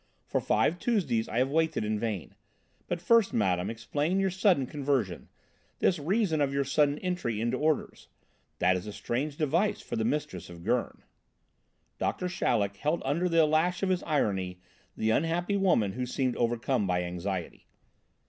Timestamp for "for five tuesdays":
0.25-1.29